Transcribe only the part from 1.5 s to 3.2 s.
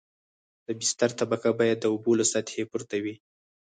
باید د اوبو له سطحې پورته وي